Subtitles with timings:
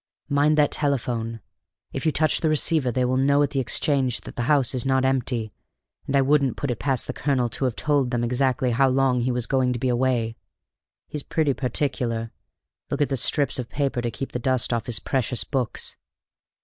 [0.29, 1.41] Mind that telephone!
[1.93, 4.83] If you touch the receiver they will know at the exchange that the house is
[4.83, 5.53] not empty,
[6.07, 9.21] and I wouldn't put it past the colonel to have told them exactly how long
[9.21, 10.37] he was going to be away.
[11.07, 12.31] He's pretty particular:
[12.89, 15.95] look at the strips of paper to keep the dust off his precious books!"